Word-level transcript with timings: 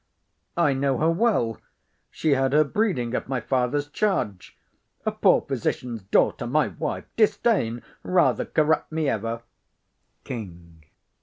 I 0.57 0.73
know 0.73 0.97
her 0.97 1.11
well; 1.11 1.61
She 2.09 2.31
had 2.31 2.53
her 2.53 2.63
breeding 2.63 3.13
at 3.13 3.29
my 3.29 3.39
father's 3.39 3.87
charge: 3.87 4.57
A 5.05 5.11
poor 5.11 5.41
physician's 5.41 6.01
daughter 6.01 6.47
my 6.47 6.69
wife! 6.69 7.05
Disdain 7.15 7.83
Rather 8.01 8.45
corrupt 8.45 8.91
me 8.91 9.07
ever! 9.07 9.43
KING. 10.23 10.81